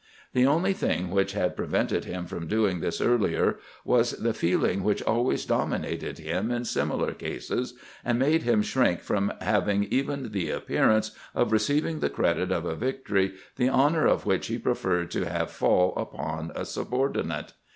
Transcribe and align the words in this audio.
The 0.33 0.47
only 0.47 0.73
thing 0.73 1.11
which 1.11 1.33
had 1.33 1.55
prevented 1.55 2.05
him 2.05 2.25
from 2.25 2.47
doing 2.47 2.79
this 2.79 2.99
earlier 3.01 3.59
was 3.85 4.13
the 4.13 4.33
feeling 4.33 4.81
which 4.83 5.03
always 5.03 5.45
domi 5.45 5.77
nated 5.77 6.17
him 6.17 6.49
in 6.49 6.65
similar 6.65 7.13
cases, 7.13 7.75
and 8.03 8.17
made 8.17 8.41
him 8.41 8.63
shrink 8.63 9.01
from 9.01 9.31
having 9.41 9.83
even 9.91 10.31
the 10.31 10.49
appearance 10.49 11.11
of 11.35 11.51
receiving 11.51 11.99
the 11.99 12.09
credit 12.09 12.51
of 12.51 12.65
a 12.65 12.73
victory 12.75 13.35
the 13.57 13.69
honor 13.69 14.07
of 14.07 14.25
which 14.25 14.47
he 14.47 14.57
preferred 14.57 15.11
to 15.11 15.29
have 15.29 15.51
fall 15.51 15.93
upon 15.95 16.51
a 16.55 16.65
subordinate. 16.65 17.53